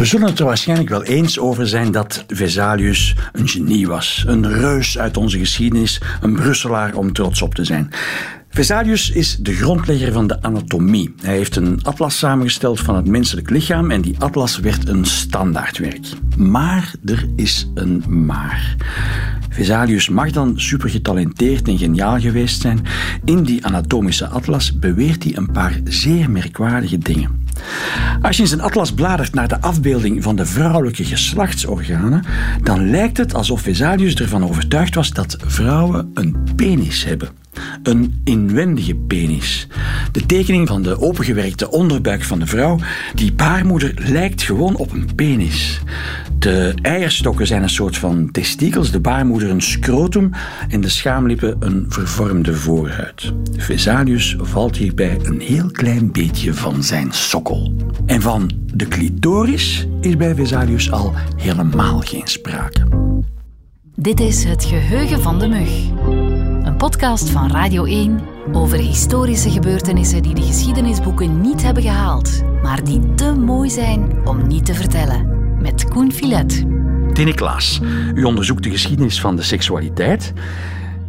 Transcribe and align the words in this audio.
We 0.00 0.06
zullen 0.06 0.28
het 0.28 0.38
er 0.38 0.44
waarschijnlijk 0.44 0.88
wel 0.88 1.02
eens 1.02 1.38
over 1.38 1.68
zijn 1.68 1.92
dat 1.92 2.24
Vesalius 2.28 3.16
een 3.32 3.48
genie 3.48 3.86
was. 3.86 4.24
Een 4.26 4.52
reus 4.52 4.98
uit 4.98 5.16
onze 5.16 5.38
geschiedenis, 5.38 6.00
een 6.20 6.34
Brusselaar 6.34 6.94
om 6.94 7.12
trots 7.12 7.42
op 7.42 7.54
te 7.54 7.64
zijn. 7.64 7.90
Vesalius 8.48 9.10
is 9.10 9.36
de 9.36 9.54
grondlegger 9.54 10.12
van 10.12 10.26
de 10.26 10.42
anatomie. 10.42 11.14
Hij 11.22 11.36
heeft 11.36 11.56
een 11.56 11.82
atlas 11.82 12.18
samengesteld 12.18 12.80
van 12.80 12.96
het 12.96 13.06
menselijk 13.06 13.50
lichaam 13.50 13.90
en 13.90 14.00
die 14.00 14.14
atlas 14.18 14.58
werd 14.58 14.88
een 14.88 15.04
standaardwerk. 15.04 16.06
Maar 16.36 16.94
er 17.04 17.28
is 17.36 17.70
een 17.74 18.04
maar. 18.24 18.76
Vesalius 19.48 20.08
mag 20.08 20.30
dan 20.30 20.52
supergetalenteerd 20.60 21.68
en 21.68 21.78
geniaal 21.78 22.20
geweest 22.20 22.60
zijn. 22.60 22.86
In 23.24 23.42
die 23.42 23.66
anatomische 23.66 24.26
atlas 24.26 24.78
beweert 24.78 25.24
hij 25.24 25.36
een 25.36 25.52
paar 25.52 25.80
zeer 25.84 26.30
merkwaardige 26.30 26.98
dingen. 26.98 27.39
Als 28.22 28.36
je 28.36 28.42
in 28.42 28.48
zijn 28.48 28.60
atlas 28.60 28.92
bladert 28.92 29.34
naar 29.34 29.48
de 29.48 29.60
afbeelding 29.60 30.22
van 30.22 30.36
de 30.36 30.46
vrouwelijke 30.46 31.04
geslachtsorganen, 31.04 32.24
dan 32.62 32.90
lijkt 32.90 33.16
het 33.16 33.34
alsof 33.34 33.60
Vesalius 33.60 34.14
ervan 34.14 34.44
overtuigd 34.44 34.94
was 34.94 35.10
dat 35.10 35.36
vrouwen 35.46 36.10
een 36.14 36.36
penis 36.56 37.04
hebben. 37.04 37.28
Een 37.82 38.20
inwendige 38.24 38.94
penis. 38.94 39.66
De 40.12 40.26
tekening 40.26 40.68
van 40.68 40.82
de 40.82 41.00
opengewerkte 41.00 41.70
onderbuik 41.70 42.24
van 42.24 42.38
de 42.38 42.46
vrouw, 42.46 42.78
die 43.14 43.32
baarmoeder 43.32 43.94
lijkt 43.96 44.42
gewoon 44.42 44.76
op 44.76 44.92
een 44.92 45.08
penis. 45.14 45.80
De 46.40 46.74
eierstokken 46.82 47.46
zijn 47.46 47.62
een 47.62 47.70
soort 47.70 47.96
van 47.96 48.30
testikels, 48.30 48.90
de 48.90 49.00
baarmoeder 49.00 49.50
een 49.50 49.62
scrotum 49.62 50.30
en 50.68 50.80
de 50.80 50.88
schaamlippen 50.88 51.56
een 51.58 51.86
vervormde 51.88 52.54
voorhuid. 52.54 53.32
Vesalius 53.56 54.36
valt 54.38 54.76
hierbij 54.76 55.18
een 55.22 55.40
heel 55.40 55.70
klein 55.70 56.12
beetje 56.12 56.54
van 56.54 56.82
zijn 56.82 57.12
sokkel. 57.12 57.72
En 58.06 58.22
van 58.22 58.50
de 58.74 58.88
clitoris 58.88 59.86
is 60.00 60.16
bij 60.16 60.34
Vesalius 60.34 60.90
al 60.90 61.14
helemaal 61.36 62.00
geen 62.00 62.26
sprake. 62.26 62.86
Dit 63.94 64.20
is 64.20 64.44
Het 64.44 64.64
Geheugen 64.64 65.20
van 65.20 65.38
de 65.38 65.48
Mug. 65.48 65.70
Een 66.66 66.76
podcast 66.76 67.30
van 67.30 67.50
Radio 67.50 67.84
1 67.84 68.20
over 68.52 68.78
historische 68.78 69.50
gebeurtenissen 69.50 70.22
die 70.22 70.34
de 70.34 70.42
geschiedenisboeken 70.42 71.40
niet 71.40 71.62
hebben 71.62 71.82
gehaald, 71.82 72.42
maar 72.62 72.84
die 72.84 73.14
te 73.14 73.32
mooi 73.32 73.70
zijn 73.70 74.26
om 74.26 74.46
niet 74.46 74.64
te 74.64 74.74
vertellen. 74.74 75.39
Met 75.60 75.88
Koen 75.88 76.12
Filet. 76.12 76.64
Tine 77.12 77.34
Klaas, 77.34 77.80
u 78.14 78.24
onderzoekt 78.24 78.62
de 78.62 78.70
geschiedenis 78.70 79.20
van 79.20 79.36
de 79.36 79.42
seksualiteit. 79.42 80.32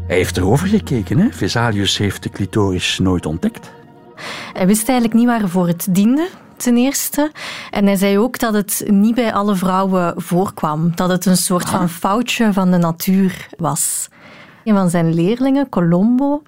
Hij 0.07 0.15
heeft 0.15 0.37
erover 0.37 0.67
gekeken, 0.67 1.17
hè? 1.17 1.27
Vesalius 1.31 1.97
heeft 1.97 2.23
de 2.23 2.29
clitoris 2.29 2.99
nooit 2.99 3.25
ontdekt. 3.25 3.71
Hij 4.53 4.67
wist 4.67 4.89
eigenlijk 4.89 5.19
niet 5.19 5.27
waarvoor 5.27 5.67
het 5.67 5.87
diende, 5.89 6.27
ten 6.57 6.77
eerste. 6.77 7.31
En 7.71 7.85
hij 7.85 7.95
zei 7.95 8.19
ook 8.19 8.39
dat 8.39 8.53
het 8.53 8.83
niet 8.87 9.15
bij 9.15 9.33
alle 9.33 9.55
vrouwen 9.55 10.13
voorkwam. 10.17 10.91
Dat 10.95 11.09
het 11.09 11.25
een 11.25 11.37
soort 11.37 11.69
van 11.69 11.89
foutje 11.89 12.53
van 12.53 12.71
de 12.71 12.77
natuur 12.77 13.47
was. 13.57 14.09
Een 14.63 14.75
van 14.75 14.89
zijn 14.89 15.13
leerlingen, 15.13 15.69
Colombo, 15.69 16.41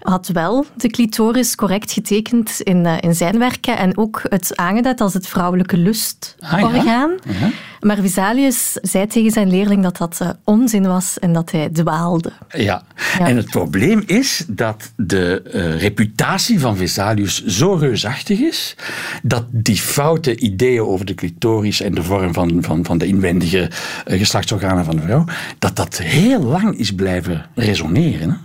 had 0.00 0.28
wel 0.28 0.66
de 0.76 0.88
clitoris 0.88 1.54
correct 1.54 1.92
getekend 1.92 2.60
in, 2.60 2.84
uh, 2.84 2.96
in 3.00 3.14
zijn 3.14 3.38
werken 3.38 3.78
en 3.78 3.98
ook 3.98 4.22
het 4.28 4.56
aangeduid 4.56 5.00
als 5.00 5.14
het 5.14 5.26
vrouwelijke 5.26 5.76
lustorgaan. 5.76 7.10
Ah, 7.28 7.34
ja? 7.40 7.50
Maar 7.80 7.96
Vesalius 7.96 8.72
zei 8.72 9.06
tegen 9.06 9.30
zijn 9.30 9.50
leerling 9.50 9.82
dat 9.82 9.96
dat 9.96 10.18
uh, 10.22 10.28
onzin 10.44 10.86
was 10.86 11.18
en 11.18 11.32
dat 11.32 11.50
hij 11.50 11.68
dwaalde. 11.68 12.32
Ja. 12.48 12.82
ja. 13.18 13.26
en 13.26 13.36
het 13.36 13.50
probleem 13.50 14.02
is 14.06 14.44
dat 14.48 14.92
de 14.96 15.42
uh, 15.54 15.80
reputatie 15.80 16.60
van 16.60 16.76
Vesalius 16.76 17.44
zo 17.44 17.74
reusachtig 17.74 18.38
is 18.40 18.76
dat 19.22 19.44
die 19.50 19.76
foute 19.76 20.36
ideeën 20.36 20.82
over 20.82 21.06
de 21.06 21.14
clitoris 21.14 21.80
en 21.80 21.94
de 21.94 22.02
vorm 22.02 22.32
van, 22.32 22.62
van, 22.62 22.84
van 22.84 22.98
de 22.98 23.06
inwendige 23.06 23.70
geslachtsorganen 24.04 24.84
van 24.84 24.96
de 24.96 25.02
vrouw, 25.02 25.24
dat 25.58 25.76
dat 25.76 25.98
heel 25.98 26.42
lang 26.42 26.78
is 26.78 26.94
blijven 26.94 27.46
resoneren. 27.54 28.30
Hè? 28.30 28.36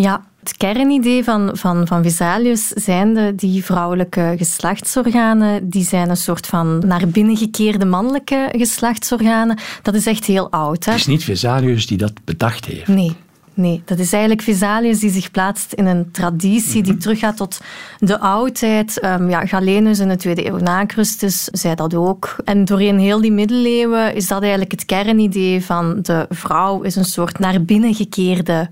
Ja, 0.00 0.24
het 0.50 0.58
kernidee 0.58 1.24
van, 1.24 1.50
van, 1.52 1.86
van 1.86 2.02
Vesalius 2.02 2.68
zijnde 2.68 3.34
die 3.34 3.64
vrouwelijke 3.64 4.34
geslachtsorganen, 4.36 5.68
die 5.68 5.84
zijn 5.84 6.10
een 6.10 6.16
soort 6.16 6.46
van 6.46 6.82
naar 6.86 7.08
binnen 7.08 7.36
gekeerde 7.36 7.84
mannelijke 7.84 8.48
geslachtsorganen. 8.52 9.58
Dat 9.82 9.94
is 9.94 10.06
echt 10.06 10.24
heel 10.24 10.50
oud. 10.50 10.84
Hè? 10.84 10.90
Het 10.90 11.00
is 11.00 11.06
niet 11.06 11.24
Vesalius 11.24 11.86
die 11.86 11.98
dat 11.98 12.12
bedacht 12.24 12.64
heeft. 12.64 12.88
Nee. 12.88 13.16
Nee, 13.54 13.82
dat 13.84 13.98
is 13.98 14.12
eigenlijk 14.12 14.42
Vesalius 14.42 14.98
die 14.98 15.10
zich 15.10 15.30
plaatst 15.30 15.72
in 15.72 15.86
een 15.86 16.10
traditie 16.10 16.82
die 16.82 16.96
teruggaat 16.96 17.36
tot 17.36 17.60
de 17.98 18.18
oudheid. 18.20 19.04
Um, 19.04 19.28
ja, 19.28 19.46
Galenus 19.46 19.98
in 19.98 20.08
de 20.08 20.16
tweede 20.16 20.46
eeuw 20.46 20.56
na 20.56 20.84
Christus 20.86 21.44
zei 21.44 21.74
dat 21.74 21.94
ook. 21.94 22.36
En 22.44 22.64
doorheen 22.64 22.98
heel 22.98 23.20
die 23.20 23.32
middeleeuwen 23.32 24.14
is 24.14 24.28
dat 24.28 24.40
eigenlijk 24.40 24.70
het 24.70 24.84
kernidee 24.84 25.64
van 25.64 25.98
de 26.02 26.26
vrouw 26.28 26.80
is 26.82 26.96
een 26.96 27.04
soort 27.04 27.38
naar 27.38 27.62
binnen 27.62 27.94
gekeerde 27.94 28.70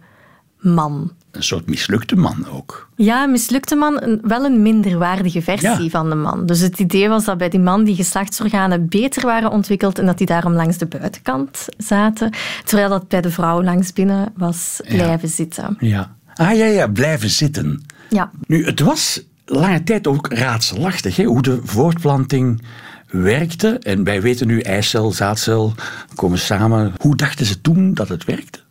man 0.59 1.13
een 1.39 1.45
soort 1.45 1.67
mislukte 1.67 2.17
man 2.17 2.47
ook. 2.53 2.89
Ja, 2.97 3.25
een 3.25 3.31
mislukte 3.31 3.75
man, 3.75 4.03
een, 4.03 4.21
wel 4.23 4.45
een 4.45 4.63
minderwaardige 4.63 5.43
versie 5.43 5.83
ja. 5.83 5.89
van 5.89 6.09
de 6.09 6.15
man. 6.15 6.47
Dus 6.47 6.61
het 6.61 6.79
idee 6.79 7.09
was 7.09 7.25
dat 7.25 7.39
bij 7.39 7.49
die 7.49 7.61
man 7.61 7.85
die 7.85 7.95
geslachtsorganen 7.95 8.89
beter 8.89 9.23
waren 9.23 9.51
ontwikkeld 9.51 9.99
en 9.99 10.07
dat 10.07 10.19
die 10.19 10.27
daarom 10.27 10.53
langs 10.53 10.79
de 10.79 10.87
buitenkant 10.87 11.67
zaten, 11.77 12.31
terwijl 12.65 12.89
dat 12.89 13.09
bij 13.09 13.21
de 13.21 13.31
vrouw 13.31 13.63
langs 13.63 13.93
binnen 13.93 14.33
was 14.37 14.81
blijven 14.83 15.29
ja. 15.29 15.35
zitten. 15.35 15.77
Ja. 15.81 16.17
Ah 16.35 16.57
ja, 16.57 16.65
ja, 16.65 16.87
blijven 16.87 17.31
zitten. 17.31 17.83
Ja. 18.11 18.31
Nu, 18.47 18.65
het 18.65 18.81
was 18.81 19.23
lange 19.45 19.83
tijd 19.83 20.07
ook 20.07 20.33
raadselachtig 20.33 21.17
hè, 21.17 21.25
hoe 21.25 21.43
de 21.43 21.61
voortplanting 21.65 22.63
werkte. 23.11 23.79
En 23.79 24.05
wij 24.05 24.23
weten 24.23 24.47
nu, 24.47 24.61
eicel, 24.61 25.13
zaadcel 25.13 25.75
komen 26.15 26.39
samen. 26.39 26.93
Hoe 26.99 27.17
dachten 27.17 27.47
ze 27.47 27.61
toen 27.61 27.95
dat 27.95 28.09
het 28.09 28.25
werkte? 28.25 28.67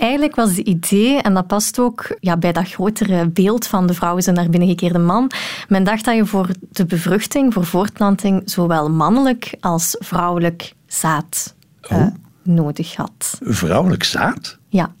Eigenlijk 0.00 0.34
was 0.34 0.48
het 0.48 0.58
idee, 0.58 1.20
en 1.20 1.34
dat 1.34 1.46
past 1.46 1.78
ook 1.78 2.16
ja, 2.20 2.36
bij 2.36 2.52
dat 2.52 2.68
grotere 2.68 3.28
beeld 3.28 3.66
van 3.66 3.86
de 3.86 3.94
vrouw 3.94 4.16
is 4.16 4.26
een 4.26 4.34
naar 4.34 4.50
binnen 4.50 4.68
gekeerde 4.68 4.98
man, 4.98 5.30
men 5.68 5.84
dacht 5.84 6.04
dat 6.04 6.16
je 6.16 6.26
voor 6.26 6.48
de 6.70 6.86
bevruchting, 6.86 7.52
voor 7.52 7.64
voortplanting, 7.64 8.42
zowel 8.44 8.90
mannelijk 8.90 9.54
als 9.60 9.96
vrouwelijk 9.98 10.74
zaad 10.86 11.54
oh. 11.88 11.98
uh, 11.98 12.06
nodig 12.42 12.96
had. 12.96 13.38
Vrouwelijk 13.42 14.04
zaad? 14.04 14.58
Ja. 14.68 14.92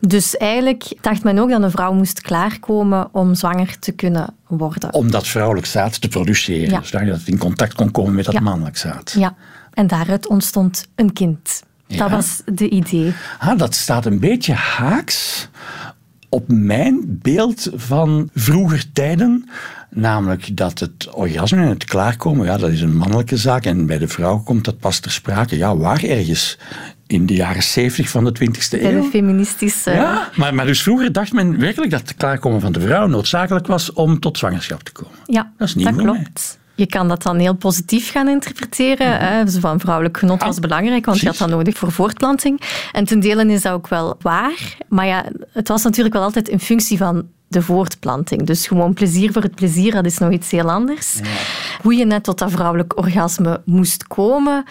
Dus 0.00 0.36
eigenlijk 0.36 0.92
dacht 1.00 1.22
men 1.22 1.38
ook 1.38 1.50
dat 1.50 1.62
een 1.62 1.70
vrouw 1.70 1.92
moest 1.92 2.20
klaarkomen 2.20 3.08
om 3.12 3.34
zwanger 3.34 3.78
te 3.78 3.92
kunnen 3.92 4.34
worden. 4.46 4.92
Om 4.94 5.10
dat 5.10 5.26
vrouwelijk 5.26 5.66
zaad 5.66 6.00
te 6.00 6.08
produceren. 6.08 6.70
Ja. 6.70 6.82
Zodat 6.82 7.18
het 7.18 7.28
in 7.28 7.38
contact 7.38 7.74
kon 7.74 7.90
komen 7.90 8.14
met 8.14 8.24
dat 8.24 8.34
ja. 8.34 8.40
mannelijk 8.40 8.76
zaad. 8.76 9.14
Ja, 9.18 9.34
en 9.72 9.86
daaruit 9.86 10.26
ontstond 10.26 10.86
een 10.94 11.12
kind. 11.12 11.62
Ja. 11.86 11.96
Dat 11.98 12.10
was 12.10 12.42
de 12.44 12.68
idee. 12.68 13.12
Ah, 13.38 13.58
dat 13.58 13.74
staat 13.74 14.06
een 14.06 14.18
beetje 14.20 14.52
haaks 14.52 15.48
op 16.28 16.44
mijn 16.48 17.00
beeld 17.22 17.70
van 17.74 18.28
vroeger 18.34 18.92
tijden. 18.92 19.48
Namelijk 19.90 20.56
dat 20.56 20.78
het 20.78 21.08
orgasme 21.12 21.62
en 21.62 21.68
het 21.68 21.84
klaarkomen, 21.84 22.46
ja, 22.46 22.56
dat 22.58 22.70
is 22.70 22.80
een 22.80 22.96
mannelijke 22.96 23.36
zaak. 23.36 23.64
En 23.64 23.86
bij 23.86 23.98
de 23.98 24.08
vrouw 24.08 24.38
komt 24.38 24.64
dat 24.64 24.78
pas 24.78 24.98
ter 24.98 25.10
sprake. 25.10 25.56
Ja, 25.56 25.76
waar 25.76 26.02
ergens? 26.02 26.58
In 27.06 27.26
de 27.26 27.34
jaren 27.34 27.62
70 27.62 28.08
van 28.08 28.24
de 28.24 28.30
20e 28.30 28.70
Bij 28.70 28.92
eeuw. 28.94 29.02
de 29.02 29.08
feministische... 29.10 29.90
Ja, 29.90 30.30
maar, 30.36 30.54
maar 30.54 30.66
dus 30.66 30.82
vroeger 30.82 31.12
dacht 31.12 31.32
men 31.32 31.58
werkelijk 31.58 31.90
dat 31.90 32.00
het 32.00 32.14
klaarkomen 32.16 32.60
van 32.60 32.72
de 32.72 32.80
vrouw 32.80 33.06
noodzakelijk 33.06 33.66
was 33.66 33.92
om 33.92 34.20
tot 34.20 34.38
zwangerschap 34.38 34.82
te 34.82 34.92
komen. 34.92 35.18
Ja, 35.26 35.52
Dat 35.58 35.68
is 35.68 35.74
niet 35.74 35.84
dat 35.86 35.96
klopt. 35.96 36.58
Je 36.76 36.86
kan 36.86 37.08
dat 37.08 37.22
dan 37.22 37.38
heel 37.38 37.54
positief 37.54 38.10
gaan 38.10 38.28
interpreteren. 38.28 39.18
Hè. 39.18 39.48
Zo 39.48 39.60
van 39.60 39.80
vrouwelijk 39.80 40.18
genot 40.18 40.42
was 40.42 40.58
belangrijk, 40.58 41.06
want 41.06 41.20
je 41.20 41.26
had 41.26 41.36
dat 41.36 41.48
nodig 41.48 41.76
voor 41.76 41.92
voortplanting. 41.92 42.60
En 42.92 43.04
ten 43.04 43.20
dele 43.20 43.46
is 43.46 43.62
dat 43.62 43.72
ook 43.72 43.88
wel 43.88 44.16
waar. 44.20 44.76
Maar 44.88 45.06
ja, 45.06 45.24
het 45.52 45.68
was 45.68 45.82
natuurlijk 45.82 46.14
wel 46.14 46.24
altijd 46.24 46.48
in 46.48 46.60
functie 46.60 46.98
van 46.98 47.26
de 47.48 47.62
voortplanting. 47.62 48.46
Dus 48.46 48.66
gewoon 48.66 48.94
plezier 48.94 49.32
voor 49.32 49.42
het 49.42 49.54
plezier, 49.54 49.92
dat 49.92 50.04
is 50.04 50.18
nog 50.18 50.32
iets 50.32 50.50
heel 50.50 50.70
anders. 50.70 51.14
Ja. 51.14 51.28
Hoe 51.82 51.94
je 51.94 52.04
net 52.04 52.24
tot 52.24 52.38
dat 52.38 52.50
vrouwelijk 52.50 52.98
orgasme 52.98 53.60
moest 53.64 54.06
komen, 54.06 54.64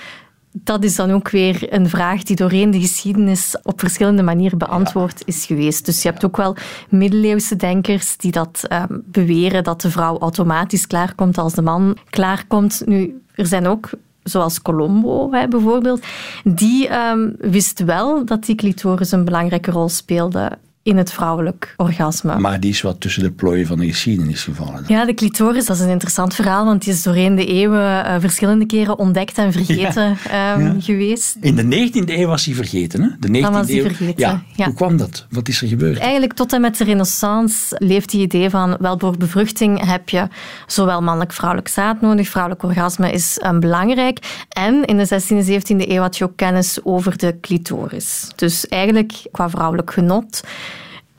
dat 0.64 0.84
is 0.84 0.96
dan 0.96 1.12
ook 1.12 1.30
weer 1.30 1.74
een 1.74 1.90
vraag 1.90 2.24
die 2.24 2.36
doorheen 2.36 2.72
de 2.72 2.80
geschiedenis 2.80 3.58
op 3.64 3.80
verschillende 3.80 4.24
manieren 4.24 4.58
beantwoord 4.58 5.22
is 5.26 5.46
geweest. 5.46 5.86
Dus 5.86 6.02
je 6.02 6.10
hebt 6.10 6.26
ook 6.26 6.38
wel 6.38 6.56
middeleeuwse 6.90 7.56
denkers 7.56 8.18
die 8.18 8.32
dat 8.32 8.62
um, 8.72 9.04
beweren 9.06 9.64
dat 9.64 9.82
de 9.82 9.92
vrouw 9.92 10.18
automatisch 10.18 10.88
klaarkomt 10.88 11.38
als 11.38 11.54
de 11.54 11.62
man 11.62 11.98
klaarkomt. 12.10 12.82
Nu, 12.86 13.22
er 13.36 13.46
zijn 13.46 13.68
ook 13.68 13.90
zoals 14.24 14.62
Colombo 14.62 15.32
hè, 15.32 15.48
bijvoorbeeld, 15.48 16.06
die 16.44 16.94
um, 16.94 17.36
wist 17.38 17.84
wel 17.84 18.26
dat 18.26 18.46
die 18.46 18.56
clitoris 18.56 19.12
een 19.12 19.26
belangrijke 19.26 19.72
rol 19.72 19.90
speelde 19.90 20.58
in 20.86 20.98
het 20.98 21.12
vrouwelijk 21.12 21.74
orgasme. 21.78 22.40
Maar 22.40 22.60
die 22.60 22.70
is 22.72 22.82
wat 22.82 23.00
tussen 23.00 23.24
de 23.24 23.32
plooien 23.32 23.68
van 23.68 23.80
de 23.80 23.88
geschiedenis 23.88 24.44
gevallen. 24.44 24.84
Ja, 24.88 25.06
de 25.06 25.14
clitoris, 25.14 25.66
dat 25.66 25.76
is 25.76 25.82
een 25.82 25.90
interessant 25.90 26.36
verhaal, 26.36 26.66
want 26.66 26.84
die 26.84 26.94
is 26.94 27.04
doorheen 27.04 27.36
de 27.36 27.46
eeuwen 27.46 28.06
uh, 28.06 28.16
verschillende 28.20 28.66
keren 28.66 29.00
ontdekt 29.00 29.38
en 29.38 29.52
vergeten 29.52 30.18
ja. 30.30 30.54
Um, 30.54 30.62
ja. 30.62 30.76
geweest. 30.80 31.38
In 31.42 31.56
de 31.56 31.64
19e 31.64 32.10
eeuw 32.10 32.28
was 32.28 32.46
hij 32.46 32.54
vergeten, 32.56 33.02
hè? 33.02 33.10
De 33.20 33.28
19e 33.28 33.42
Dan 33.42 33.54
was 33.54 33.68
hij 33.68 33.78
eeuw. 33.78 33.84
vergeten, 33.84 34.14
ja. 34.18 34.44
ja. 34.56 34.66
Hoe 34.66 34.74
kwam 34.74 34.98
dat? 34.98 35.26
Wat 35.30 35.48
is 35.48 35.62
er 35.62 35.68
gebeurd? 35.68 35.98
Eigenlijk 35.98 36.34
tot 36.34 36.54
en 36.54 36.62
met 36.62 36.78
de 36.78 36.84
renaissance 36.84 37.76
leeft 37.80 38.10
die 38.10 38.22
idee 38.22 38.50
van, 38.50 38.78
wel, 38.80 39.00
voor 39.00 39.18
bevruchting 39.18 39.86
heb 39.86 40.10
je 40.10 40.28
zowel 40.68 41.02
mannelijk-vrouwelijk 41.02 41.68
zaad 41.68 42.02
nodig, 42.02 42.30
vrouwelijk 42.30 42.64
orgasme 42.64 43.12
is 43.12 43.40
um, 43.46 43.60
belangrijk. 43.60 44.46
En 44.50 44.86
in 44.86 44.98
de 44.98 45.08
16e, 45.08 45.48
17e 45.48 45.90
eeuw 45.90 46.02
had 46.02 46.18
je 46.18 46.24
ook 46.24 46.36
kennis 46.36 46.80
over 46.84 47.18
de 47.18 47.38
clitoris. 47.42 48.28
Dus 48.36 48.68
eigenlijk 48.68 49.14
qua 49.32 49.50
vrouwelijk 49.50 49.92
genot 49.94 50.44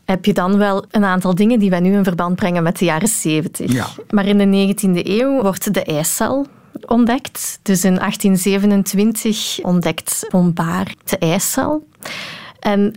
heb 0.07 0.25
je 0.25 0.33
dan 0.33 0.59
wel 0.59 0.85
een 0.91 1.05
aantal 1.05 1.35
dingen 1.35 1.59
die 1.59 1.71
wij 1.71 1.81
nu 1.81 1.93
in 1.93 2.05
verband 2.05 2.37
brengen 2.37 2.63
met 2.63 2.79
de 2.79 2.85
jaren 2.85 3.09
70. 3.09 3.73
Ja. 3.73 3.87
Maar 4.11 4.27
in 4.27 4.39
de 4.39 4.75
19e 4.75 5.07
eeuw 5.07 5.43
wordt 5.43 5.75
de 5.75 5.85
eicel 5.85 6.47
ontdekt. 6.87 7.59
Dus 7.63 7.85
in 7.85 7.95
1827 7.95 9.65
ontdekt 9.65 10.27
Bombard 10.31 10.97
de 11.05 11.19
eicel. 11.19 11.89
En 12.61 12.95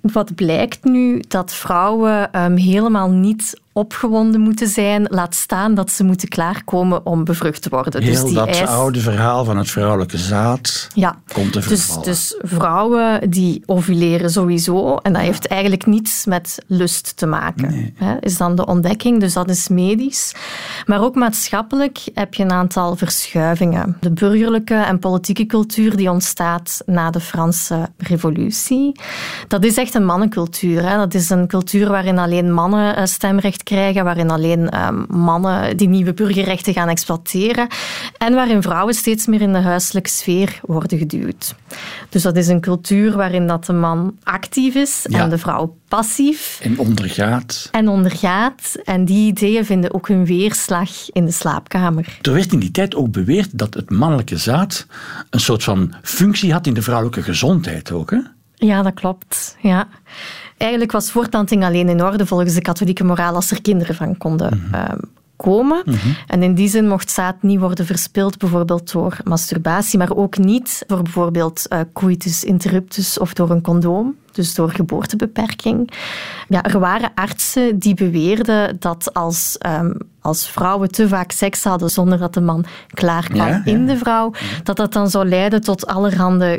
wat 0.00 0.34
blijkt 0.34 0.84
nu? 0.84 1.22
Dat 1.28 1.54
vrouwen 1.54 2.42
um, 2.42 2.56
helemaal 2.56 3.10
niet 3.10 3.60
opgewonden 3.76 4.40
moeten 4.40 4.68
zijn, 4.68 5.06
laat 5.08 5.34
staan 5.34 5.74
dat 5.74 5.90
ze 5.90 6.04
moeten 6.04 6.28
klaarkomen 6.28 7.06
om 7.06 7.24
bevrucht 7.24 7.62
te 7.62 7.68
worden. 7.68 8.02
Heel 8.02 8.12
dus 8.12 8.24
die 8.24 8.34
dat 8.34 8.46
eis... 8.46 8.68
oude 8.68 9.00
verhaal 9.00 9.44
van 9.44 9.56
het 9.56 9.70
vrouwelijke 9.70 10.18
zaad 10.18 10.88
ja. 10.94 11.18
komt 11.32 11.52
te 11.52 11.58
dus, 11.58 11.66
vervallen. 11.66 12.04
dus 12.04 12.38
vrouwen 12.42 13.30
die 13.30 13.62
ovuleren 13.66 14.30
sowieso, 14.30 14.96
en 14.96 15.12
dat 15.12 15.22
heeft 15.22 15.46
eigenlijk 15.46 15.86
niets 15.86 16.24
met 16.24 16.58
lust 16.66 17.16
te 17.16 17.26
maken, 17.26 17.70
Nee. 17.70 17.92
hè, 17.96 18.16
is 18.20 18.36
dan 18.36 18.56
de 18.56 18.66
ontdekking. 18.66 19.20
Dus 19.20 19.32
dat 19.32 19.50
is 19.50 19.68
medisch. 19.68 20.34
Maar 20.86 21.02
ook 21.02 21.14
maatschappelijk 21.14 21.98
heb 22.14 22.34
je 22.34 22.42
een 22.42 22.52
aantal 22.52 22.96
verschuivingen. 22.96 23.96
De 24.00 24.12
burgerlijke 24.12 24.74
en 24.74 24.98
politieke 24.98 25.46
cultuur 25.46 25.96
die 25.96 26.10
ontstaat 26.10 26.82
na 26.86 27.10
de 27.10 27.20
Franse 27.20 27.88
revolutie, 27.98 29.00
dat 29.48 29.64
is 29.64 29.76
echt 29.76 29.94
een 29.94 30.04
mannencultuur. 30.04 30.88
Hè. 30.88 30.96
Dat 30.96 31.14
is 31.14 31.30
een 31.30 31.46
cultuur 31.46 31.88
waarin 31.88 32.18
alleen 32.18 32.52
mannen 32.52 32.96
eh, 32.96 33.04
stemrecht 33.04 33.62
krijgen, 33.64 34.04
waarin 34.04 34.30
alleen 34.30 34.68
eh, 34.70 34.88
mannen 35.08 35.76
die 35.76 35.88
nieuwe 35.88 36.14
burgerrechten 36.14 36.72
gaan 36.72 36.88
exploiteren 36.88 37.66
en 38.18 38.34
waarin 38.34 38.62
vrouwen 38.62 38.94
steeds 38.94 39.26
meer 39.26 39.40
in 39.40 39.52
de 39.52 39.58
huiselijke 39.60 40.10
sfeer 40.10 40.60
worden 40.62 40.98
geduwd. 40.98 41.54
Dus 42.08 42.22
dat 42.22 42.36
is 42.36 42.48
een 42.48 42.60
cultuur 42.60 43.16
waarin 43.16 43.46
dat 43.46 43.64
de 43.66 43.72
man 43.72 44.16
actief 44.22 44.74
is 44.74 45.06
Ja. 45.10 45.18
en 45.18 45.30
de 45.30 45.38
vrouw 45.38 45.76
passief 45.88 46.58
En 46.62 46.78
ondergaat. 46.78 47.68
en 47.72 47.88
ondergaat. 47.88 48.74
En 48.84 49.04
die 49.04 49.26
ideeën 49.26 49.64
vinden 49.64 49.94
ook 49.94 50.08
hun 50.08 50.24
weerslag 50.26 50.90
in 51.12 51.24
de 51.24 51.32
slaapkamer. 51.32 52.18
Er 52.22 52.32
werd 52.32 52.52
in 52.52 52.58
die 52.58 52.70
tijd 52.70 52.94
ook 52.94 53.10
beweerd 53.12 53.58
dat 53.58 53.74
het 53.74 53.90
mannelijke 53.90 54.36
zaad 54.36 54.86
een 55.30 55.40
soort 55.40 55.62
van 55.64 55.94
functie 56.02 56.52
had 56.52 56.66
in 56.66 56.74
de 56.74 56.82
vrouwelijke 56.82 57.22
gezondheid 57.22 57.92
ook. 57.92 58.10
Hè? 58.10 58.18
Ja, 58.54 58.82
dat 58.82 58.94
klopt. 58.94 59.56
Ja. 59.60 59.88
Eigenlijk 60.56 60.92
was 60.92 61.10
voortplanting 61.10 61.64
alleen 61.64 61.88
in 61.88 62.02
orde 62.02 62.26
volgens 62.26 62.54
de 62.54 62.60
katholieke 62.60 63.04
moraal 63.04 63.34
als 63.34 63.50
er 63.50 63.62
kinderen 63.62 63.94
van 63.94 64.16
konden 64.16 64.68
eh, 64.72 64.84
komen. 65.36 65.82
En 66.26 66.42
in 66.42 66.54
die 66.54 66.68
zin 66.68 66.88
mocht 66.88 67.10
zaad 67.10 67.42
niet 67.42 67.58
worden 67.58 67.86
verspild, 67.86 68.38
bijvoorbeeld 68.38 68.92
door 68.92 69.16
masturbatie, 69.24 69.98
maar 69.98 70.16
ook 70.16 70.38
niet 70.38 70.84
door 70.86 71.02
bijvoorbeeld 71.02 71.68
eh, 71.68 71.80
coitus 71.92 72.44
interruptus 72.44 73.18
of 73.18 73.34
door 73.34 73.50
een 73.50 73.62
condoom, 73.62 74.14
dus 74.34 74.54
door 74.54 74.70
geboortebeperking. 74.70 75.90
Ja, 76.48 76.62
er 76.62 76.78
waren 76.78 77.10
artsen 77.14 77.78
die 77.78 77.94
beweerden 77.94 78.76
dat 78.78 79.14
als, 79.14 79.56
ehm, 79.58 79.92
als 80.20 80.48
vrouwen 80.48 80.90
te 80.90 81.08
vaak 81.08 81.30
seks 81.32 81.64
hadden 81.64 81.90
zonder 81.90 82.18
dat 82.18 82.34
de 82.34 82.40
man 82.40 82.64
klaar 82.88 83.24
kwam 83.28 83.36
Ja, 83.46 83.46
ja. 83.48 83.62
in 83.64 83.86
de 83.86 83.96
vrouw, 83.96 84.30
dat 84.62 84.76
dat 84.76 84.92
dan 84.92 85.10
zou 85.10 85.28
leiden 85.28 85.60
tot 85.60 85.86
allerhande 85.86 86.58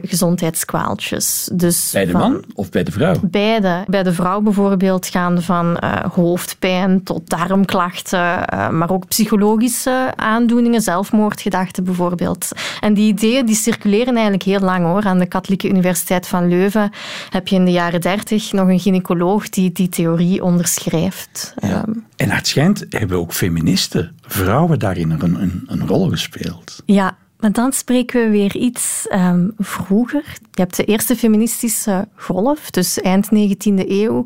gezondheidskwaaltjes. 0.60 1.50
Dus 1.54 1.90
Bij 1.94 2.06
de 2.06 2.12
van- 2.12 2.20
man 2.22 2.44
of 2.56 2.70
bij 2.70 2.84
de 2.84 2.92
vrouw? 2.92 3.16
Beide. 3.22 3.84
Bij 3.88 4.04
de 4.04 4.14
vrouw 4.14 4.42
bijvoorbeeld 4.42 5.08
gaan 5.08 5.42
van 5.42 5.78
eh, 5.78 5.92
hoofdpijn 6.14 7.04
tot 7.04 7.30
darmklachten, 7.30 8.48
eh, 8.48 8.70
maar 8.70 8.92
ook 8.92 9.08
psychologische 9.08 10.12
aandoeningen, 10.16 10.82
zelfmoordgedachten 10.82 11.84
bijvoorbeeld. 11.84 12.48
En 12.80 12.94
die 12.94 13.08
ideeën 13.08 13.46
die 13.46 13.56
circuleren 13.56 14.14
eigenlijk 14.14 14.44
heel 14.44 14.60
lang 14.60 14.86
hoor. 14.86 15.04
Aan 15.04 15.20
de 15.20 15.26
Katholieke 15.26 15.70
Universiteit 15.70 16.28
van 16.28 16.48
Leuven 16.48 16.92
heb 17.30 17.48
je 17.48 17.60
in 17.66 17.72
de 17.72 17.78
jaren 17.78 18.02
dertig 18.02 18.52
nog 18.52 18.68
een 18.68 18.80
gynaecoloog 18.80 19.50
die 19.50 19.72
die 19.72 19.90
theorie 19.90 20.44
onderschrijft. 20.44 21.54
Ja. 21.62 21.70
Ehm, 21.70 21.92
En 22.16 22.28
naar 22.28 22.38
het 22.38 22.48
schijnt 22.48 22.86
hebben 22.90 23.18
ook 23.18 23.34
feministen, 23.34 24.16
vrouwen 24.22 24.80
daarin 24.80 25.12
een, 25.12 25.42
een, 25.42 25.64
een 25.68 25.88
rol 25.88 26.10
gespeeld. 26.10 26.82
Ja, 26.86 27.18
maar 27.40 27.52
dan 27.52 27.74
spreken 27.74 28.24
we 28.24 28.30
weer 28.30 28.56
iets 28.56 29.08
ehm, 29.08 29.48
vroeger. 29.58 30.24
Je 30.52 30.62
hebt 30.62 30.76
de 30.76 30.84
eerste 30.84 31.16
feministische 31.16 32.08
golf, 32.16 32.70
dus 32.70 33.02
eind 33.02 33.26
19e 33.26 33.88
eeuw. 33.88 34.26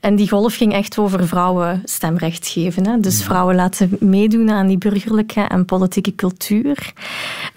En 0.00 0.16
die 0.16 0.28
golf 0.28 0.54
ging 0.54 0.72
echt 0.72 0.98
over 0.98 1.28
vrouwen 1.28 1.82
stemrecht 1.84 2.48
geven. 2.48 2.86
Hè? 2.86 3.00
Dus 3.00 3.22
vrouwen 3.22 3.54
laten 3.54 3.96
meedoen 4.00 4.50
aan 4.50 4.66
die 4.66 4.78
burgerlijke 4.78 5.40
en 5.40 5.64
politieke 5.64 6.14
cultuur. 6.14 6.92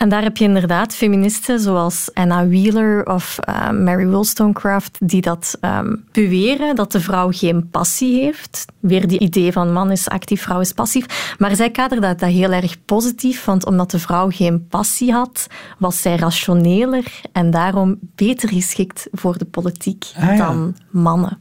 En 0.02 0.10
daar 0.10 0.24
heb 0.24 0.38
je 0.38 0.44
inderdaad 0.44 0.96
feministen 0.96 1.60
zoals 1.60 2.10
Anna 2.14 2.48
Wheeler 2.48 3.06
of 3.06 3.38
eh, 3.40 3.72
Mary 3.72 4.08
Wollstonecraft 4.08 4.98
die 5.00 5.22
dat 5.22 5.58
ehm, 5.60 5.96
beweren, 6.12 6.76
dat 6.76 6.92
de 6.92 7.00
vrouw 7.00 7.32
geen 7.32 7.70
passie 7.70 8.22
heeft. 8.22 8.66
Weer 8.80 9.08
die 9.08 9.20
idee 9.20 9.52
van 9.52 9.74
man 9.74 9.92
is 9.92 10.10
actief, 10.10 10.42
vrouw 10.42 10.60
is 10.60 10.72
passief. 10.72 11.36
Maar 11.38 11.56
zij 11.56 11.72
kaderen 11.72 12.02
dat, 12.02 12.20
dat 12.20 12.30
heel 12.30 12.52
erg 12.52 12.86
positief, 12.86 13.46
want 13.46 13.66
omdat 13.66 13.92
de 13.92 14.00
vrouw 14.00 14.30
geen 14.30 14.68
passie 14.68 15.12
had, 15.12 15.48
was 15.78 16.02
zij 16.02 16.16
rationeler 16.16 17.22
en 17.32 17.52
daarom 17.52 18.00
beter 18.16 18.50
geschikt 18.50 19.08
voor 19.12 19.38
de 19.38 19.46
politiek 19.46 20.06
Ah, 20.18 20.24
ja. 20.24 20.36
dan 20.36 20.76
mannen. 20.90 21.38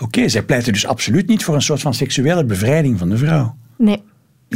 Oké, 0.00 0.28
zij 0.28 0.42
pleiten 0.42 0.72
dus 0.72 0.86
absoluut 0.86 1.26
niet 1.26 1.44
voor 1.44 1.54
een 1.54 1.62
soort 1.62 1.80
van 1.80 1.94
seksuele 1.94 2.44
bevrijding 2.44 2.98
van 2.98 3.08
de 3.08 3.16
vrouw. 3.16 3.54
Nee. 3.76 4.02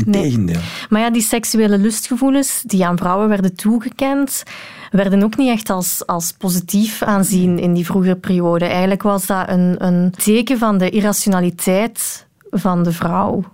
Nee. 0.04 0.56
Maar 0.88 1.00
ja, 1.00 1.10
die 1.10 1.22
seksuele 1.22 1.78
lustgevoelens 1.78 2.62
die 2.66 2.87
aan 2.87 2.96
vrouwen 2.96 3.28
werden 3.28 3.54
toegekend, 3.54 4.43
werden 4.90 5.22
ook 5.22 5.37
niet 5.37 5.50
echt 5.50 5.70
als, 5.70 6.06
als 6.06 6.32
positief 6.32 7.02
aanzien 7.02 7.58
in 7.58 7.75
die 7.75 7.87
vroege 7.87 8.16
periode. 8.16 8.64
Eigenlijk 8.64 9.02
was 9.02 9.26
dat 9.26 9.48
een, 9.48 9.84
een 9.87 10.10
teken 10.10 10.58
van 10.58 10.78
de 10.78 10.90
irrationaliteit 10.90 12.26
van 12.50 12.82
de 12.82 12.93
vrouw. 12.93 13.44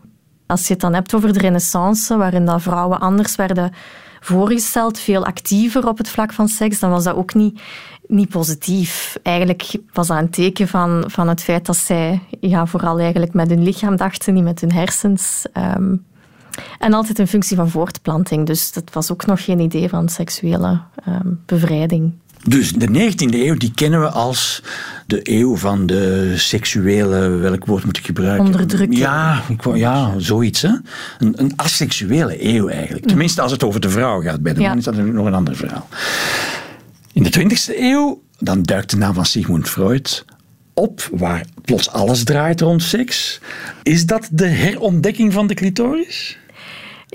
Als 0.47 0.67
je 0.67 0.73
het 0.73 0.83
dan 0.83 0.94
hebt 0.94 1.15
over 1.15 1.33
de 1.33 1.39
renaissance, 1.39 2.17
waarin 2.17 2.45
dat 2.45 2.62
vrouwen 2.62 3.00
anders 3.00 3.37
werden 3.37 3.73
voorgesteld, 4.21 4.99
veel 4.99 5.25
actiever 5.25 5.88
op 5.88 5.99
het 5.99 6.09
vlak 6.09 6.33
van 6.33 6.49
seks, 6.49 6.79
dan 6.79 6.91
was 6.91 7.05
dat 7.05 7.15
ook 7.15 7.35
niet, 7.35 7.61
niet 8.06 8.29
positief. 8.29 9.17
Eigenlijk 9.23 9.75
was 9.93 10.06
dat 10.06 10.19
een 10.19 10.31
teken 10.31 10.69
van, 10.69 11.05
van 11.06 11.29
het 11.29 11.43
feit 11.43 11.67
dat 11.67 11.77
zij 11.77 12.21
ja, 12.41 12.67
vooral 12.67 12.99
eigenlijk 12.99 13.35
met 13.35 13.49
hun 13.49 13.62
lichaam 13.62 13.97
dachten, 13.97 14.35
niet 14.35 14.45
met 14.45 14.61
hun 14.61 14.73
hersens. 14.73 15.47
Ehm, 15.53 15.97
en 16.78 16.93
altijd 16.93 17.19
in 17.19 17.26
functie 17.26 17.56
van 17.56 17.70
voortplanting. 17.70 18.46
Dus 18.46 18.72
dat 18.72 18.90
was 18.93 19.12
ook 19.12 19.26
nog 19.26 19.44
geen 19.44 19.60
idee 19.60 19.88
van 19.88 20.09
seksuele 20.09 20.80
ehm, 21.04 21.28
bevrijding. 21.47 22.12
Dus 22.44 22.73
de 22.73 22.87
19e 22.88 23.35
eeuw, 23.35 23.54
die 23.56 23.73
kennen 23.75 24.00
we 24.00 24.09
als 24.11 24.62
de 25.06 25.21
eeuw 25.23 25.56
van 25.56 25.87
de 25.87 26.32
seksuele, 26.37 27.28
welk 27.28 27.64
woord 27.64 27.85
moet 27.85 27.97
ik 27.97 28.06
gebruiken? 28.06 28.44
Onderdrukking. 28.44 29.00
Ja, 29.00 29.42
ja 29.75 30.14
zoiets. 30.18 30.62
Hè? 30.62 30.71
Een, 31.18 31.35
een 31.37 31.52
asexuele 31.56 32.54
eeuw 32.54 32.68
eigenlijk. 32.68 33.06
Tenminste, 33.06 33.42
als 33.42 33.52
het 33.52 33.64
over 33.64 33.80
de 33.80 33.90
vrouw 33.90 34.21
gaat. 34.21 34.40
Bij 34.42 34.54
de 34.54 34.61
Ja. 34.61 34.68
man 34.68 34.78
is 34.78 34.85
dat 34.85 34.97
nog 34.97 35.26
een 35.26 35.35
ander 35.35 35.56
verhaal. 35.56 35.88
In 37.12 37.23
de 37.23 37.30
20e 37.30 37.78
eeuw, 37.78 38.23
dan 38.38 38.62
duikt 38.62 38.90
de 38.90 38.97
naam 38.97 39.14
van 39.14 39.26
Sigmund 39.26 39.68
Freud 39.68 40.25
op, 40.75 41.09
waar 41.12 41.44
plots 41.64 41.90
alles 41.90 42.25
draait 42.25 42.61
rond 42.61 42.82
seks. 42.82 43.40
Is 43.82 44.06
dat 44.06 44.28
de 44.32 44.47
herontdekking 44.47 45.32
van 45.32 45.47
de 45.47 45.54
clitoris? 45.54 46.38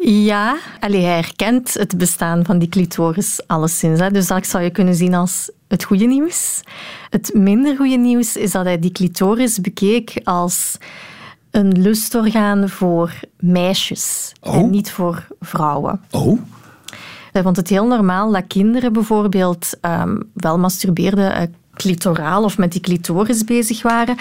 Ja, 0.02 0.58
allee, 0.80 1.04
hij 1.04 1.14
herkent 1.14 1.74
het 1.74 1.98
bestaan 1.98 2.46
van 2.46 2.60
die 2.60 2.70
clitoris 2.70 3.40
alleszins. 3.48 4.00
Hè. 4.00 4.12
Dus 4.12 4.28
dat 4.28 4.48
zou 4.48 4.64
je 4.64 4.70
kunnen 4.70 4.96
zien 4.96 5.14
als 5.14 5.52
het 5.68 5.84
goede 5.84 6.06
nieuws. 6.06 6.62
Het 7.10 7.32
minder 7.34 7.76
goede 7.76 7.98
nieuws 7.98 8.36
is 8.36 8.52
dat 8.52 8.66
hij 8.66 8.80
die 8.80 8.92
clitoris 8.92 9.62
bekeek 9.62 10.22
als 10.24 10.78
een 11.52 11.82
lustorgaan 11.82 12.70
voor 12.70 13.12
meisjes 13.40 14.32
Oh. 14.42 14.56
en 14.56 14.70
niet 14.70 14.92
voor 14.92 15.28
vrouwen. 15.40 16.02
Oh, 16.12 16.40
Hij 17.32 17.42
vond 17.42 17.56
het 17.58 17.70
heel 17.70 17.88
normaal 17.88 18.32
dat 18.32 18.48
kinderen 18.48 18.94
bijvoorbeeld 18.94 19.74
ehm, 19.82 20.20
wel 20.34 20.58
masturbeerden. 20.60 21.34
Eh, 21.34 21.42
clitoraal 21.78 22.44
of 22.44 22.58
met 22.58 22.72
die 22.72 22.82
clitoris 22.82 23.44
bezig 23.44 23.82
waren. 23.82 24.16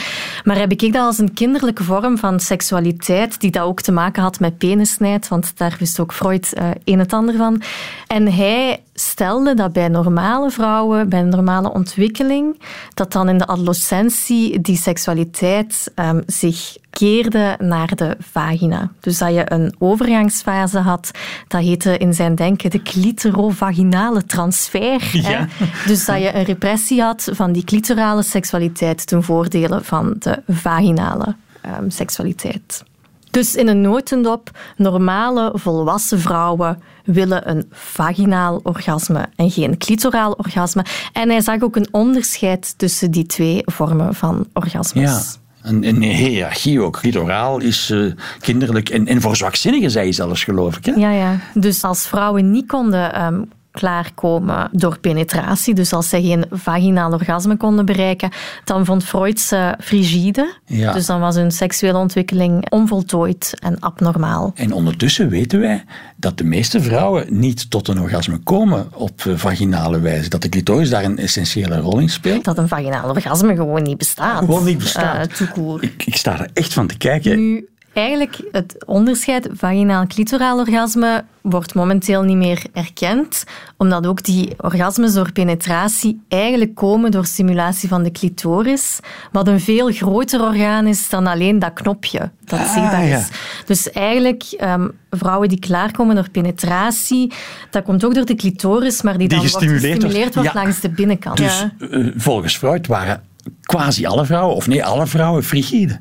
Maar 0.45 0.59
heb 0.59 0.73
ik 0.73 0.93
dat 0.93 1.07
als 1.07 1.19
een 1.19 1.35
kinderlijke 1.35 1.85
vorm 1.85 2.19
van 2.19 2.41
seksualiteit, 2.41 3.41
die 3.41 3.51
dat 3.51 3.63
ook 3.63 3.81
te 3.81 3.93
maken 3.93 4.23
had 4.23 4.41
met 4.41 4.59
penisnijd, 4.59 5.29
want 5.29 5.53
daar 5.57 5.77
wist 5.79 6.01
ook 6.01 6.13
Freud 6.13 6.53
uh, 6.59 6.71
een 6.85 6.99
het 6.99 7.13
ander 7.13 7.37
van. 7.37 7.63
En 8.07 8.33
hij 8.33 8.81
stelde 8.95 9.55
dat 9.55 9.73
bij 9.73 9.89
normale 9.89 10.51
vrouwen, 10.51 11.09
bij 11.09 11.21
een 11.21 11.29
normale 11.29 11.73
ontwikkeling, 11.73 12.63
dat 12.95 13.13
dan 13.13 13.29
in 13.29 13.39
de 13.39 13.47
adolescentie 13.47 14.61
die 14.61 14.77
seksualiteit 14.77 15.93
um, 15.95 16.23
zich 16.27 16.77
keerde 16.99 17.57
naar 17.59 17.95
de 17.95 18.17
vagina. 18.19 18.91
Dus 19.01 19.19
dat 19.19 19.35
je 19.35 19.53
een 19.53 19.75
overgangsfase 19.79 20.79
had, 20.79 21.11
dat 21.49 21.61
heette 21.61 21.99
in 21.99 22.15
zijn 22.15 22.35
denken 22.35 22.71
de 22.71 22.83
clitorovaginale 22.83 24.25
transfer. 24.25 25.11
Ja. 25.13 25.49
Dus 25.87 26.05
dat 26.05 26.21
je 26.21 26.35
een 26.35 26.45
repressie 26.45 27.03
had 27.03 27.29
van 27.33 27.53
die 27.53 27.65
clitorale 27.65 28.23
seksualiteit 28.23 29.07
ten 29.07 29.23
voordele 29.23 29.81
van 29.83 30.17
de 30.19 30.43
vaginale 30.49 31.35
um, 31.81 31.91
seksualiteit. 31.91 32.85
Dus 33.31 33.55
in 33.55 33.69
een 33.69 33.81
notendop, 33.81 34.51
normale 34.77 35.51
volwassen 35.55 36.21
vrouwen 36.21 36.83
willen 37.05 37.51
een 37.51 37.67
vaginaal 37.71 38.61
orgasme 38.63 39.27
en 39.37 39.51
geen 39.51 39.79
clitoraal 39.79 40.33
orgasme. 40.33 40.85
En 41.13 41.29
hij 41.29 41.41
zag 41.41 41.63
ook 41.63 41.77
een 41.77 41.89
onderscheid 41.91 42.79
tussen 42.79 43.11
die 43.11 43.27
twee 43.27 43.63
vormen 43.65 44.15
van 44.15 44.47
orgasmes. 44.53 45.11
Ja. 45.11 45.46
Een, 45.67 45.85
een 45.85 46.03
hiërarchie 46.03 46.81
ook. 46.81 46.99
Clitoraal 46.99 47.61
is 47.61 47.91
uh, 47.91 48.13
kinderlijk 48.41 48.89
en, 48.89 49.07
en 49.07 49.21
voor 49.21 49.37
zwakzinnigen, 49.37 49.91
zei 49.91 50.07
je 50.07 50.13
zelfs, 50.13 50.45
geloof 50.45 50.77
ik. 50.77 50.85
Hè? 50.85 50.93
Ja, 50.93 51.11
ja. 51.11 51.39
Dus 51.55 51.83
als 51.83 52.07
vrouwen 52.07 52.51
niet 52.51 52.67
konden 52.67 53.25
um, 53.25 53.49
klaarkomen 53.77 54.69
door 54.73 54.99
penetratie. 54.99 55.75
Dus 55.75 55.93
als 55.93 56.09
zij 56.09 56.23
geen 56.23 56.45
vaginaal 56.51 57.13
orgasme 57.13 57.57
konden 57.57 57.85
bereiken, 57.85 58.31
dan 58.65 58.85
vond 58.85 59.05
Freud 59.05 59.41
ze 59.41 59.75
frigide. 59.81 60.55
Ja. 60.65 60.93
Dus 60.93 61.07
dan 61.07 61.21
was 61.21 61.37
hun 61.37 61.51
seksuele 61.51 61.99
ontwikkeling 61.99 62.71
onvoltooid 62.71 63.55
en 63.59 63.81
abnormaal. 63.81 64.53
En 64.55 64.73
ondertussen 64.73 65.29
weten 65.29 65.61
wij 65.61 65.85
dat 66.17 66.39
de 66.39 66.45
meeste 66.45 66.81
vrouwen 66.81 67.27
niet 67.29 67.71
tot 67.71 67.89
een 67.89 68.01
orgasme 68.01 68.39
komen 68.39 68.89
op 68.95 69.27
eh, 69.27 69.33
vaginale 69.37 70.01
wijze. 70.01 70.29
Dat 70.29 70.43
de 70.43 70.49
clitoris 70.49 70.91
daar 70.91 71.05
een 71.05 71.19
essentiële 71.19 71.79
rol 71.79 71.99
in 71.99 72.09
speelt. 72.09 72.45
Dat 72.45 72.59
een 72.59 72.69
vaginaal 72.69 73.09
orgasme 73.09 73.55
gewoon 73.55 73.83
niet 73.83 73.99
bestaat. 73.99 74.39
Gewoon 74.39 74.65
niet 74.65 74.79
bestaat. 74.79 75.41
Uh, 75.41 75.75
ik, 75.81 76.03
ik, 76.07 76.17
sta 76.17 76.41
er 76.41 76.51
echt 76.53 76.73
van 76.73 76.87
te 76.87 76.97
kijken. 76.97 77.37
Nu, 77.37 77.69
Eigenlijk 77.97 78.41
het 78.53 78.85
onderscheid 78.87 79.49
vaginaal-clitoraal 79.53 80.59
orgasme 80.59 81.25
wordt 81.41 81.75
momenteel 81.75 82.23
niet 82.23 82.37
meer 82.37 82.63
erkend, 82.73 83.45
omdat 83.77 84.07
ook 84.07 84.23
die 84.23 84.55
orgasmes 84.57 85.13
door 85.13 85.33
penetratie 85.33 86.21
eigenlijk 86.29 86.75
komen 86.75 87.11
door 87.11 87.27
stimulatie 87.27 87.89
van 87.89 88.03
de 88.03 88.11
clitoris, 88.11 88.99
wat 89.33 89.49
een 89.49 89.61
veel 89.61 89.93
groter 89.93 90.43
orgaan 90.43 90.87
is 90.87 91.09
dan 91.09 91.27
alleen 91.27 91.59
dat 91.59 91.73
knopje 91.73 92.31
dat 92.45 92.59
ah, 92.59 92.73
zichtbaar 92.73 93.09
is. 93.09 93.29
Dus 93.67 93.91
eigenlijk 93.91 94.57
um, 94.61 94.93
vrouwen 95.11 95.49
die 95.49 95.59
klaarkomen 95.59 96.15
door 96.15 96.31
penetratie, 96.31 97.33
dat 97.71 97.85
komt 97.85 98.05
ook 98.05 98.15
door 98.15 98.27
de 98.27 98.35
clitoris, 98.35 99.03
maar 99.03 99.19
die, 99.19 99.29
die 99.29 99.39
dan 99.39 99.47
gestimuleerd 99.47 99.83
wordt 99.83 99.95
gestimuleerd 99.95 100.35
wordt, 100.35 100.55
langs 100.55 100.81
de 100.81 100.91
binnenkant. 100.91 101.37
Dus 101.37 101.67
uh, 101.79 102.13
volgens 102.17 102.57
Freud 102.57 102.87
waren 102.87 103.23
quasi 103.63 104.07
alle 104.07 104.25
vrouwen, 104.25 104.57
of 104.57 104.67
nee, 104.67 104.85
alle 104.85 105.07
vrouwen 105.07 105.45
frigide. 105.45 106.01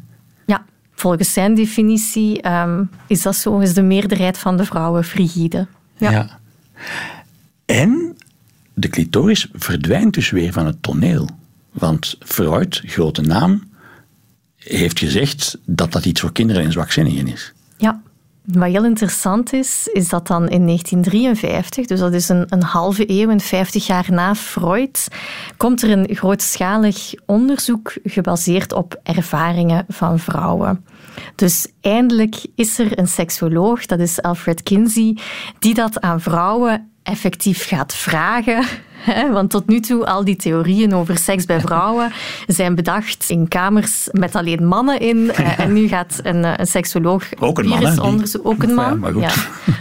Volgens 0.96 1.34
zijn 1.34 1.56
definitie 1.56 2.52
um, 2.52 2.90
is 3.08 3.22
dat 3.22 3.36
zo, 3.36 3.60
is 3.60 3.74
de 3.74 3.82
meerderheid 3.82 4.38
van 4.38 4.58
de 4.58 4.66
vrouwen 4.66 5.04
frigide. 5.04 5.68
Ja. 5.98 6.12
ja. 6.12 6.40
En 7.66 8.18
de 8.74 8.88
clitoris 8.88 9.50
verdwijnt 9.54 10.14
dus 10.14 10.30
weer 10.30 10.54
van 10.54 10.66
het 10.66 10.84
toneel. 10.84 11.30
Want 11.72 12.16
Freud, 12.20 12.82
grote 12.86 13.22
naam, 13.22 13.64
heeft 14.56 15.00
gezegd 15.00 15.58
dat 15.66 15.92
dat 15.92 16.06
iets 16.06 16.22
voor 16.22 16.32
kinderen 16.32 16.64
en 16.64 16.72
zwakzinnigen 16.72 17.28
is. 17.28 17.54
Ja. 17.78 18.02
Wat 18.46 18.70
heel 18.70 18.86
interessant 18.86 19.54
is, 19.54 19.90
is 19.94 20.10
dat 20.10 20.28
dan 20.28 20.50
in 20.50 20.66
1953, 20.66 21.86
dus 21.86 22.00
dat 22.00 22.14
is 22.14 22.30
een, 22.30 22.46
een 22.50 22.64
halve 22.64 23.04
eeuw 23.10 23.30
en 23.30 23.40
50 23.40 23.86
jaar 23.88 24.06
na 24.10 24.36
Freud, 24.36 25.08
komt 25.58 25.82
er 25.82 25.90
een 25.90 26.16
grootschalig 26.16 27.14
onderzoek 27.25 27.94
gebaseerd 28.04 28.74
op 28.74 29.00
ervaringen 29.04 29.86
van 29.88 30.20
vrouwen. 30.20 30.86
Dus 31.36 31.68
eindelijk 31.82 32.46
is 32.56 32.80
er 32.80 33.00
een 33.00 33.08
seksoloog, 33.08 33.86
dat 33.86 34.00
is 34.00 34.22
Alfred 34.22 34.64
Kinsey, 34.64 35.18
die 35.60 35.74
dat 35.74 36.02
aan 36.02 36.22
vrouwen 36.22 36.90
effectief 37.05 37.67
gaat 37.67 37.95
vragen. 37.95 38.65
Want 39.31 39.50
tot 39.50 39.67
nu 39.67 39.79
toe, 39.79 40.05
al 40.05 40.24
die 40.24 40.35
theorieën 40.35 40.93
over 40.93 41.17
seks 41.17 41.45
bij 41.45 41.59
vrouwen 41.59 42.12
zijn 42.47 42.75
bedacht 42.75 43.29
in 43.29 43.47
kamers 43.47 44.07
met 44.12 44.35
alleen 44.35 44.67
mannen 44.67 45.00
in. 45.00 45.31
Eh, 45.31 45.59
en 45.59 45.74
nu 45.74 45.88
gaat 45.88 46.19
een, 46.24 46.45
eh, 46.45 46.53
een 46.55 46.67
seksoloog... 46.67 47.24
Ook 47.39 47.59
een 47.59 47.67
man, 47.67 48.00
onderzoek, 48.00 48.47
Ook 48.47 48.63
een 48.63 48.74
man, 48.74 49.19
ja, 49.19 49.31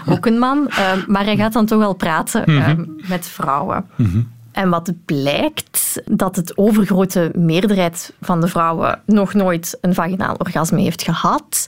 ook 0.07 0.27
een 0.27 0.39
man. 0.39 0.69
Eh, 0.69 0.93
maar 1.07 1.25
hij 1.25 1.37
gaat 1.37 1.53
dan 1.53 1.67
toch 1.67 1.79
wel 1.79 1.95
praten 1.95 2.43
mhm. 2.47 2.85
met 3.09 3.27
vrouwen. 3.27 3.87
Mhm. 3.97 4.21
En 4.55 4.71
wat 4.71 4.93
blijkt, 5.05 6.03
dat 6.05 6.37
het 6.37 6.57
overgrote 6.57 7.31
meerderheid 7.37 8.13
van 8.21 8.41
de 8.41 8.49
vrouwen 8.49 9.03
nog 9.07 9.35
nooit 9.35 9.79
een 9.81 9.95
vaginaal 9.95 10.35
orgasme 10.39 10.81
heeft 10.81 11.03
gehad. 11.03 11.67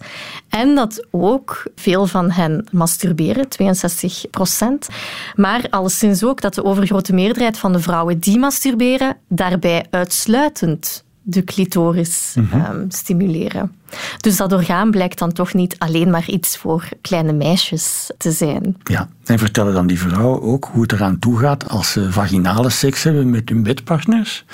En 0.48 0.74
dat 0.74 1.06
ook 1.10 1.62
veel 1.74 2.06
van 2.06 2.30
hen 2.30 2.66
masturberen, 2.72 3.48
62 3.48 4.24
procent. 4.30 4.88
Maar 5.34 5.66
alleszins 5.70 6.24
ook 6.24 6.40
dat 6.40 6.54
de 6.54 6.64
overgrote 6.64 7.12
meerderheid 7.12 7.58
van 7.58 7.72
de 7.72 7.80
vrouwen 7.80 8.18
die 8.18 8.38
masturberen, 8.38 9.16
daarbij 9.28 9.86
uitsluitend 9.90 11.04
de 11.28 11.44
clitoris 11.44 12.34
mhm. 12.34 12.60
Ehm, 12.60 12.84
stimuleren. 12.88 13.72
Dus 14.20 14.36
dat 14.36 14.52
orgaan 14.52 14.90
blijkt 14.90 15.18
dan 15.18 15.32
toch 15.32 15.54
niet 15.54 15.78
alleen 15.78 16.10
maar 16.10 16.28
iets 16.28 16.56
voor 16.56 16.88
kleine 17.00 17.32
meisjes 17.32 18.10
te 18.18 18.30
zijn. 18.30 18.76
Ja, 18.84 19.08
en 19.24 19.38
vertellen 19.38 19.74
dan 19.74 19.86
die 19.86 19.98
vrouwen 19.98 20.42
ook 20.42 20.68
hoe 20.72 20.82
het 20.82 20.92
eraan 20.92 21.18
toe 21.18 21.38
gaat 21.38 21.68
als 21.68 21.92
ze 21.92 22.12
vaginale 22.12 22.70
seks 22.70 23.02
hebben 23.02 23.30
met 23.30 23.48
hun 23.48 23.62
bedpartners? 23.62 24.44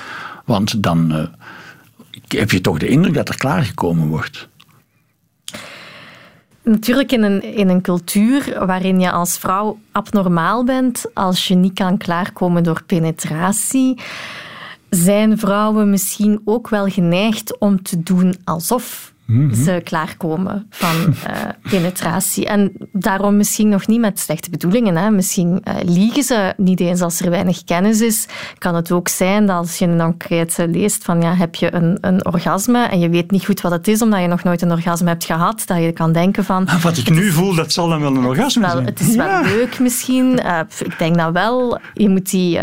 Want 0.45 0.83
dan 0.83 1.11
uh, 1.11 1.23
heb 2.27 2.51
je 2.51 2.61
toch 2.61 2.77
de 2.77 2.87
indruk 2.87 3.13
dat 3.13 3.29
er 3.29 3.37
klaargekomen 3.37 4.07
wordt. 4.07 4.47
Natuurlijk 6.63 7.11
in 7.11 7.23
een, 7.23 7.43
in 7.55 7.69
een 7.69 7.81
cultuur 7.81 8.65
waarin 8.65 8.99
je 8.99 9.11
als 9.11 9.37
vrouw 9.37 9.79
abnormaal 9.91 10.63
bent 10.63 11.05
als 11.13 11.47
je 11.47 11.55
niet 11.55 11.73
kan 11.73 11.97
klaarkomen 11.97 12.63
door 12.63 12.83
penetratie 12.85 14.01
zijn 14.95 15.37
vrouwen 15.37 15.89
misschien 15.89 16.41
ook 16.45 16.69
wel 16.69 16.87
geneigd 16.87 17.59
om 17.59 17.83
te 17.83 18.03
doen 18.03 18.35
alsof 18.43 19.13
mhm. 19.25 19.53
ze 19.53 19.81
klaarkomen 19.83 20.67
van 20.69 20.95
uh, 21.07 21.13
penetratie. 21.69 22.45
En 22.45 22.71
daarom 22.91 23.37
misschien 23.37 23.69
nog 23.69 23.87
niet 23.87 23.99
met 23.99 24.19
slechte 24.19 24.49
bedoelingen. 24.49 24.97
Hè. 24.97 25.11
Misschien 25.11 25.61
uh, 25.67 25.73
liegen 25.85 26.23
ze 26.23 26.53
niet 26.57 26.79
eens 26.79 27.01
als 27.01 27.19
er 27.19 27.29
weinig 27.29 27.63
kennis 27.63 28.01
is. 28.01 28.27
Kan 28.57 28.75
het 28.75 28.91
ook 28.91 29.07
zijn 29.07 29.45
dat 29.45 29.57
als 29.57 29.77
je 29.77 29.85
een 29.85 29.99
enquête 29.99 30.67
leest 30.67 31.03
van 31.03 31.21
ja, 31.21 31.35
heb 31.35 31.55
je 31.55 31.73
een, 31.73 31.97
een 32.01 32.25
orgasme 32.25 32.85
en 32.85 32.99
je 32.99 33.09
weet 33.09 33.31
niet 33.31 33.45
goed 33.45 33.61
wat 33.61 33.71
het 33.71 33.87
is 33.87 34.01
omdat 34.01 34.21
je 34.21 34.27
nog 34.27 34.43
nooit 34.43 34.61
een 34.61 34.71
orgasme 34.71 35.07
hebt 35.09 35.25
gehad, 35.25 35.63
dat 35.65 35.77
je 35.77 35.91
kan 35.91 36.11
denken 36.11 36.43
van... 36.43 36.65
Ah, 36.65 36.81
wat 36.81 36.97
ik 36.97 37.09
nu 37.09 37.31
voel, 37.31 37.55
dat 37.55 37.71
zal 37.71 37.89
dan 37.89 38.01
wel 38.01 38.15
een 38.15 38.25
orgasme 38.25 38.61
wel, 38.61 38.71
zijn. 38.71 38.85
Het 38.85 38.99
is 38.99 39.15
wel 39.15 39.43
leuk 39.43 39.79
misschien. 39.79 40.39
Uh, 40.45 40.59
ik 40.79 40.99
denk 40.99 41.17
dat 41.17 41.31
wel. 41.31 41.79
Je 41.93 42.09
moet 42.09 42.29
die 42.29 42.59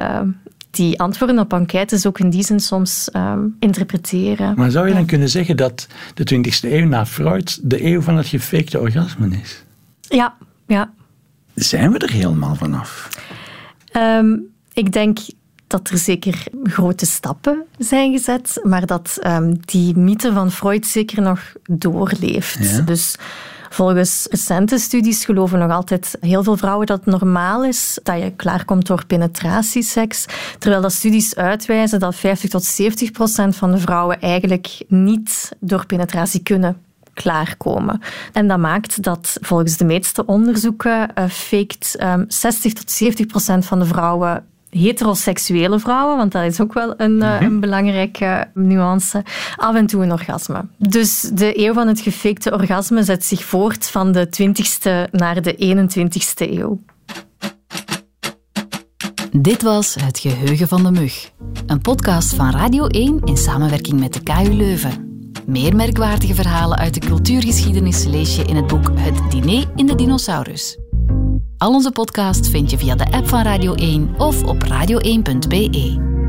die 0.70 1.00
antwoorden 1.00 1.38
op 1.38 1.52
enquêtes 1.52 2.06
ook 2.06 2.18
in 2.18 2.30
die 2.30 2.44
zin 2.44 2.60
soms 2.60 3.10
ehm, 3.10 3.40
interpreteren. 3.58 4.54
Maar 4.56 4.70
zou 4.70 4.88
je 4.88 4.94
dan 4.94 5.06
kunnen 5.06 5.28
zeggen 5.28 5.56
dat 5.56 5.86
de 6.14 6.34
20e 6.34 6.70
eeuw 6.70 6.86
na 6.86 7.06
Freud 7.06 7.58
de 7.62 7.84
eeuw 7.84 8.00
van 8.00 8.16
het 8.16 8.26
gefakte 8.26 8.80
orgasme 8.80 9.28
is? 9.42 9.64
Ja, 10.00 10.36
ja. 10.66 10.92
Zijn 11.54 11.92
we 11.92 11.98
er 11.98 12.10
helemaal 12.10 12.54
vanaf? 12.54 13.08
Um, 13.96 14.46
ik 14.72 14.92
denk 14.92 15.18
dat 15.66 15.88
er 15.90 15.98
zeker 15.98 16.44
grote 16.62 17.06
stappen 17.06 17.64
zijn 17.78 18.12
gezet, 18.12 18.60
maar 18.62 18.86
dat 18.86 19.18
um, 19.26 19.60
die 19.64 19.96
mythe 19.96 20.32
van 20.32 20.52
Freud 20.52 20.86
zeker 20.86 21.22
nog 21.22 21.52
doorleeft. 21.62 22.86
Dus 22.86 23.16
Volgens 23.72 24.26
recente 24.30 24.78
studies 24.78 25.24
geloven 25.24 25.58
nog 25.58 25.70
altijd 25.70 26.16
heel 26.20 26.42
veel 26.42 26.56
vrouwen 26.56 26.86
dat 26.86 27.04
het 27.04 27.20
normaal 27.20 27.64
is 27.64 27.98
dat 28.02 28.18
je 28.22 28.32
klaarkomt 28.36 28.86
door 28.86 29.06
penetratieseks, 29.06 30.24
terwijl 30.58 30.82
dat 30.82 30.92
studies 30.92 31.36
uitwijzen 31.36 32.00
dat 32.00 32.14
50 32.14 32.50
tot 32.50 32.64
70 32.64 33.10
procent 33.10 33.56
van 33.56 33.70
de 33.70 33.78
vrouwen 33.78 34.20
eigenlijk 34.20 34.82
niet 34.88 35.52
door 35.60 35.86
penetratie 35.86 36.42
kunnen 36.42 36.76
klaarkomen. 37.12 38.00
En 38.32 38.48
dat 38.48 38.58
maakt 38.58 39.02
dat 39.02 39.36
volgens 39.40 39.76
de 39.76 39.84
meeste 39.84 40.26
onderzoeken 40.26 41.10
uh, 41.18 41.24
faked 41.28 41.96
um, 42.02 42.24
60 42.28 42.72
tot 42.72 42.90
70 42.90 43.26
procent 43.26 43.66
van 43.66 43.78
de 43.78 43.84
vrouwen 43.84 44.44
heteroseksuele 44.70 45.78
vrouwen, 45.78 46.16
want 46.16 46.32
dat 46.32 46.44
is 46.44 46.60
ook 46.60 46.72
wel 46.72 46.94
een, 46.96 47.22
eh, 47.22 47.34
mhm. 47.34 47.44
een, 47.44 47.60
belangrijke 47.60 48.50
nuance, 48.54 49.24
af 49.56 49.74
en 49.74 49.86
toe 49.86 50.02
een 50.02 50.12
orgasme. 50.12 50.64
Dus 50.78 51.20
de 51.20 51.58
eeuw 51.58 51.72
van 51.72 51.88
het 51.88 52.00
gefakte 52.00 52.52
orgasme 52.52 53.02
zet 53.02 53.24
zich 53.24 53.44
voort 53.44 53.86
van 53.86 54.12
de 54.12 54.26
20ste 54.26 55.10
naar 55.10 55.42
de 55.42 55.54
21ste 55.54 56.50
eeuw. 56.50 56.80
Dit 59.32 59.62
was 59.62 59.94
Het 59.94 60.18
Geheugen 60.18 60.68
van 60.68 60.82
de 60.82 60.90
Mug, 60.90 61.30
een 61.66 61.80
podcast 61.80 62.34
van 62.34 62.50
Radio 62.50 62.86
1 62.86 63.20
in 63.24 63.36
samenwerking 63.36 64.00
met 64.00 64.12
de 64.12 64.22
KU 64.22 64.52
Leuven. 64.52 65.08
Meer 65.46 65.76
merkwaardige 65.76 66.34
verhalen 66.34 66.78
uit 66.78 66.94
de 66.94 67.00
cultuurgeschiedenis 67.00 68.04
lees 68.04 68.36
je 68.36 68.44
in 68.44 68.56
het 68.56 68.66
boek 68.66 68.90
Het 68.94 69.30
Diner 69.30 69.64
in 69.74 69.86
de 69.86 69.94
Dinosaurus 69.94 70.79
al 71.60 71.72
onze 71.74 71.90
podcast 71.90 72.48
vind 72.48 72.70
je 72.70 72.78
via 72.78 72.94
de 72.94 73.12
app 73.12 73.28
van 73.28 73.42
Radio 73.42 73.74
1 73.74 74.14
of 74.18 74.44
op 74.44 74.64
radio1.be. 74.64 76.19